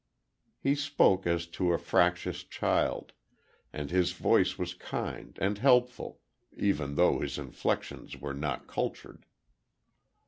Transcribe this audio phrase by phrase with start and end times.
[0.57, 3.13] He spoke as to a fractious child,
[3.71, 6.21] and his voice was kind and helpful
[6.57, 9.25] even though his inflections were not cultured.